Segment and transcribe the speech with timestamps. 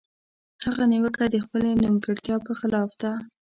[0.63, 3.11] هره نيوکه د خپلې نيمګړتيا په خلاف ده.